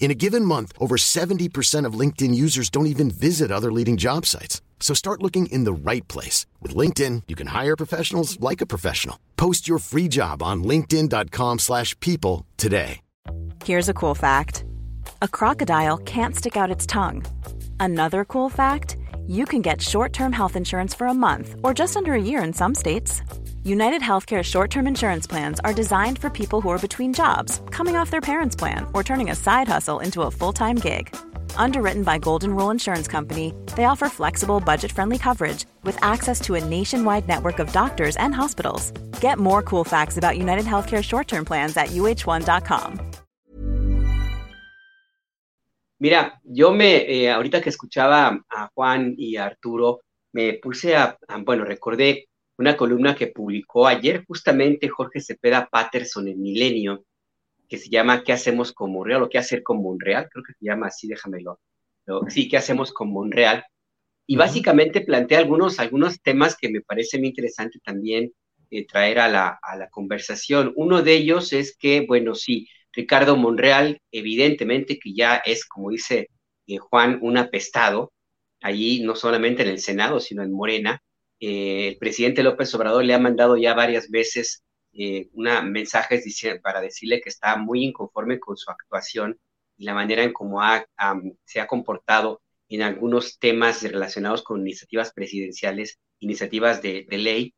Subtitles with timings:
[0.00, 4.26] In a given month, over 70% of LinkedIn users don't even visit other leading job
[4.26, 4.62] sites.
[4.80, 6.46] So start looking in the right place.
[6.60, 9.20] With LinkedIn, you can hire professionals like a professional.
[9.36, 13.00] Post your free job on linkedin.com slash people today.
[13.62, 14.64] Here's a cool fact.
[15.20, 17.22] A crocodile can't stick out its tongue.
[17.78, 18.96] Another cool fact,
[19.26, 22.54] you can get short-term health insurance for a month or just under a year in
[22.54, 23.20] some states.
[23.64, 27.94] United Healthcare short term insurance plans are designed for people who are between jobs, coming
[27.94, 31.14] off their parents' plan, or turning a side hustle into a full time gig.
[31.56, 36.54] Underwritten by Golden Rule Insurance Company, they offer flexible, budget friendly coverage with access to
[36.54, 38.92] a nationwide network of doctors and hospitals.
[39.20, 42.98] Get more cool facts about United Healthcare short term plans at uh1.com.
[46.02, 50.00] Mira, yo me, eh, ahorita que escuchaba a Juan y a Arturo,
[50.32, 52.29] me puse a, a bueno, recordé
[52.60, 57.04] una columna que publicó ayer justamente Jorge Cepeda Patterson en Milenio,
[57.68, 59.22] que se llama ¿Qué hacemos con Monreal?
[59.22, 60.28] o ¿Qué hacer con Monreal?
[60.30, 61.58] Creo que se llama así, déjamelo.
[62.28, 63.64] sí, ¿qué hacemos con Monreal?
[64.26, 68.32] Y básicamente plantea algunos, algunos temas que me parece muy interesante también
[68.70, 70.72] eh, traer a la, a la conversación.
[70.76, 76.28] Uno de ellos es que, bueno, sí, Ricardo Monreal, evidentemente que ya es, como dice
[76.66, 78.12] eh, Juan, un apestado,
[78.60, 81.02] allí no solamente en el Senado, sino en Morena,
[81.40, 86.24] eh, el presidente López Obrador le ha mandado ya varias veces eh, una mensajes
[86.62, 89.38] para decirle que está muy inconforme con su actuación
[89.78, 90.60] y la manera en cómo
[91.44, 97.54] se ha comportado en algunos temas relacionados con iniciativas presidenciales, iniciativas de, ley.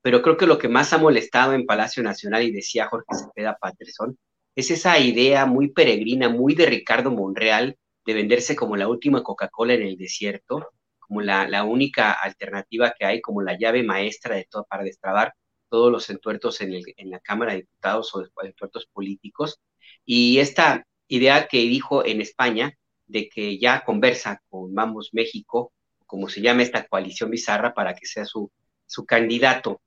[0.00, 3.58] Pero creo que lo que más ha molestado en Palacio Nacional, y decía Jorge Cepeda
[3.60, 4.16] Patterson,
[4.54, 9.74] es esa idea muy peregrina, muy de Ricardo Monreal, de venderse como la última Coca-Cola
[9.74, 10.70] en el desierto,
[11.06, 15.34] como la, única alternativa que hay, como la llave maestra de todo para destrabar
[15.68, 19.60] todos los entuertos en, la Cámara de Diputados o entuertos políticos.
[20.04, 22.76] Y esta idea que dijo en España
[23.06, 25.72] de que ya conversa con Vamos México,
[26.06, 28.50] como se llama esta coalición bizarra, para que sea su,
[28.86, 29.80] su candidato.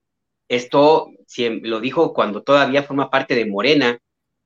[0.47, 3.99] Esto lo dijo cuando todavía forma parte de Morena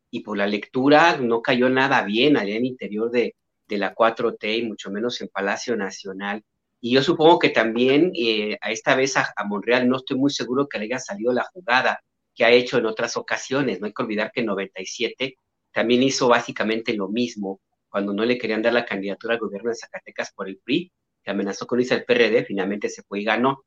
[0.10, 3.36] y por la lectura no cayó nada bien allá en interior de,
[3.68, 6.44] de la 4T y mucho menos en Palacio Nacional.
[6.82, 10.68] Y yo supongo que también eh, a esta vez a, Monreal no estoy muy seguro
[10.68, 12.02] que le haya salido la jugada
[12.34, 13.80] que ha hecho en otras ocasiones.
[13.80, 15.36] No hay que olvidar que en 97
[15.72, 19.76] también hizo básicamente lo mismo cuando no le querían dar la candidatura al gobierno de
[19.76, 20.92] Zacatecas por el PRI,
[21.24, 23.64] que amenazó con irse al PRD, finalmente se fue y ganó.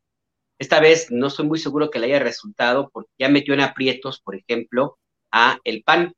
[0.59, 4.21] Esta vez no estoy muy seguro que le haya resultado porque ya metió en aprietos,
[4.21, 4.99] por ejemplo,
[5.31, 6.15] a el PAN.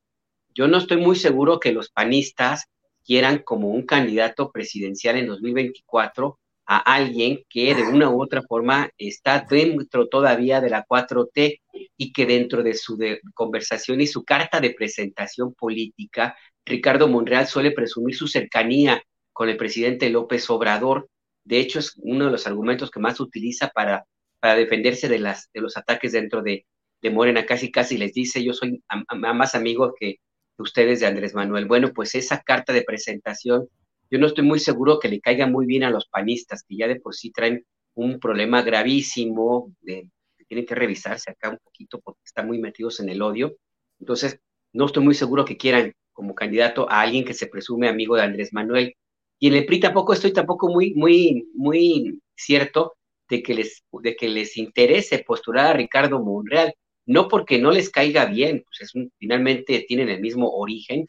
[0.55, 2.67] Yo no estoy muy seguro que los panistas
[3.05, 8.91] quieran como un candidato presidencial en 2024 a alguien que de una u otra forma
[8.99, 11.61] está dentro todavía de la 4T
[11.97, 12.99] y que dentro de su
[13.35, 19.01] conversación y su carta de presentación política, Ricardo Monreal suele presumir su cercanía
[19.33, 21.09] con el presidente López Obrador.
[21.45, 24.05] De hecho, es uno de los argumentos que más utiliza para,
[24.41, 26.67] para defenderse de, las, de los ataques dentro de,
[27.01, 27.47] de Morena.
[27.47, 28.83] Casi, casi les dice, yo soy
[29.15, 30.17] más amigo que
[30.59, 31.67] ustedes de Andrés Manuel.
[31.67, 33.69] Bueno, pues esa carta de presentación
[34.11, 36.89] yo no estoy muy seguro que le caiga muy bien a los panistas, que ya
[36.89, 42.47] de por sí traen un problema gravísimo, tienen que revisarse acá un poquito porque están
[42.47, 43.57] muy metidos en el odio.
[43.99, 44.39] Entonces,
[44.73, 48.23] no estoy muy seguro que quieran como candidato a alguien que se presume amigo de
[48.23, 48.95] Andrés Manuel.
[49.39, 52.95] Y en el PRI tampoco estoy tampoco muy, muy, muy cierto
[53.29, 56.75] de que les, de que les interese postular a Ricardo Monreal,
[57.07, 61.07] no porque no les caiga bien, pues es finalmente tienen el mismo origen,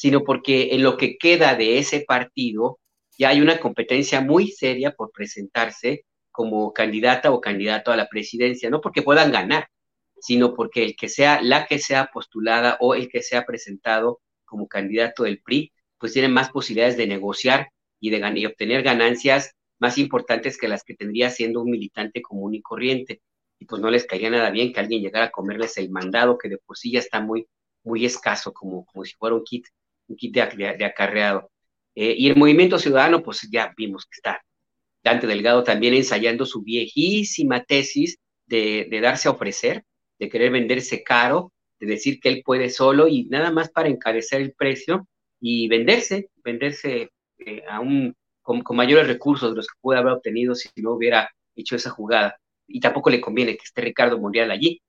[0.00, 2.78] sino porque en lo que queda de ese partido
[3.18, 8.70] ya hay una competencia muy seria por presentarse como candidata o candidato a la presidencia,
[8.70, 9.68] no porque puedan ganar,
[10.18, 14.68] sino porque el que sea la que sea postulada o el que sea presentado como
[14.68, 17.68] candidato del PRI, pues tiene más posibilidades de negociar
[18.00, 22.54] y de y obtener ganancias más importantes que las que tendría siendo un militante común
[22.54, 23.20] y corriente.
[23.58, 26.48] Y pues no les caería nada bien que alguien llegara a comerles el mandado, que
[26.48, 27.46] de por sí ya está muy,
[27.84, 29.66] muy escaso, como, como si fuera un kit
[30.10, 31.50] un kit de, acarreado.
[31.94, 34.42] Eh, y el movimiento ciudadano, pues ya vimos que está
[35.02, 39.84] Dante Delgado también ensayando su viejísima tesis de, darse a ofrecer,
[40.18, 44.42] de querer venderse caro, de decir que él puede solo y nada más para encarecer
[44.42, 45.06] el precio
[45.40, 50.54] y venderse, venderse eh, a un con, mayores recursos de los que puede haber obtenido
[50.54, 52.36] si no hubiera hecho esa jugada.
[52.66, 54.82] Y tampoco le conviene que esté Ricardo Monreal allí.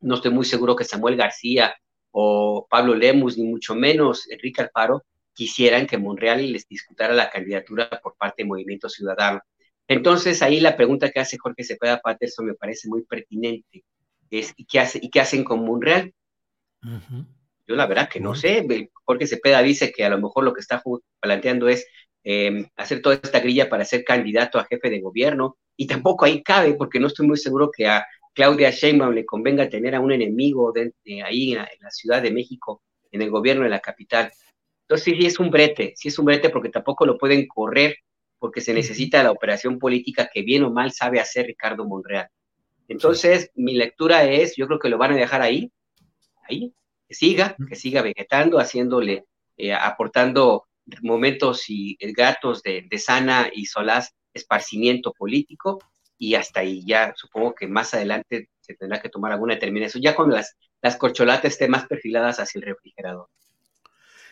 [0.00, 1.74] No estoy muy seguro que Samuel García
[2.12, 7.88] o Pablo Lemus, ni mucho menos Enrique Alfaro, quisieran que Monreal les disputara la candidatura
[8.02, 9.40] por parte de Movimiento Ciudadano.
[9.88, 13.84] Entonces, ahí la pregunta que hace Jorge Cepeda Patterson me parece muy pertinente.
[14.30, 16.12] Es, ¿y, qué hace, ¿Y qué hacen con Monreal?
[17.66, 18.66] Yo la verdad que no sé.
[19.04, 20.82] Jorge Cepeda dice que a lo mejor lo que está
[21.20, 21.86] planteando es
[22.24, 25.56] em, hacer toda esta grilla para ser candidato a jefe de gobierno.
[25.76, 29.68] Y tampoco ahí cabe, porque no estoy muy seguro que a Claudia Sheinbaum le convenga
[29.68, 30.92] tener a un enemigo de,
[31.22, 34.32] ahí en la, Ciudad de México, en el gobierno de la capital.
[34.82, 37.96] Entonces sí, es un brete, sí es un brete porque tampoco lo pueden correr
[38.38, 42.28] porque se necesita la operación política que bien o mal sabe hacer Ricardo Monreal.
[42.88, 45.70] Entonces, mi lectura es, yo creo que lo van a dejar ahí,
[46.48, 46.74] ahí,
[47.06, 49.26] que siga, que siga vegetando, haciéndole,
[49.56, 50.64] eh, aportando
[51.02, 55.78] momentos y gatos de, de, sana y solaz esparcimiento político,
[56.22, 60.14] y hasta ahí ya supongo que más adelante se tendrá que tomar alguna determinación, ya
[60.14, 63.26] cuando las, las corcholatas estén más perfiladas hacia el refrigerador.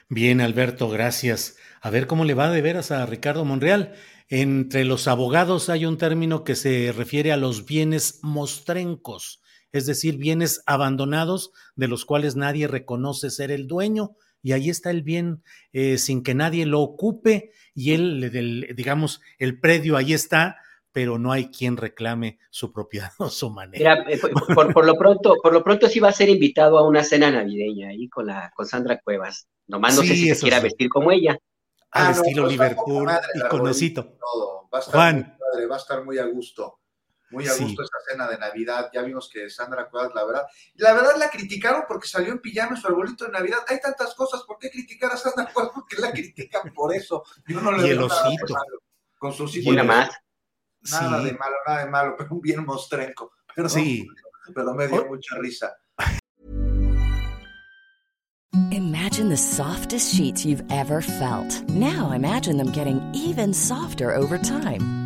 [0.08, 1.56] Bien, Alberto, gracias.
[1.80, 3.94] A ver cómo le va de veras a Ricardo Monreal.
[4.28, 9.42] Entre los abogados hay un término que se refiere a los bienes mostrencos,
[9.72, 14.12] es decir, bienes abandonados de los cuales nadie reconoce ser el dueño.
[14.44, 15.42] Y ahí está el bien
[15.72, 20.56] eh, sin que nadie lo ocupe y él, digamos, el predio ahí está,
[20.92, 24.04] pero no hay quien reclame su propiedad o su manera.
[24.08, 24.20] Eh,
[24.54, 27.90] por, lo pronto, por lo pronto sí va a ser invitado a una cena navideña
[27.90, 29.48] ahí con la con Sandra Cuevas.
[29.66, 31.38] Nomás no sé si se quiera vestir como ella.
[31.92, 34.16] Al ah, estilo pues, Liverpool y con osito.
[34.72, 36.78] Va a estar Muy padre, va a estar muy a gusto.
[37.30, 38.90] Muy a gusto esa cena de Navidad.
[38.92, 42.76] Ya vimos que Sandra Cuevas, la verdad, la verdad la criticaron porque salió en pijama
[42.76, 43.60] su arbolito de Navidad.
[43.68, 45.72] Hay tantas cosas, ¿por qué criticar a Sandra Cuevas?
[45.74, 47.24] Porque la critican por eso.
[47.46, 48.54] Yo no le y el osito.
[49.18, 49.84] Con sus hijos.
[49.84, 50.10] más.
[50.90, 53.32] Nada de malo, nada de malo, pero un bien mostrenco.
[53.54, 54.06] Pero, sí.
[54.54, 55.72] pero me dio mucha risa.
[58.72, 61.68] Imagine the softest sheets you've ever felt.
[61.68, 64.99] Now imagine them getting even softer over time.